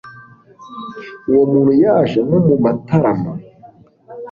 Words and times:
uwo 1.29 1.43
muntu 1.51 1.73
yaje 1.83 2.19
nko 2.25 2.37
mu 2.45 2.55
matarama 2.63 3.31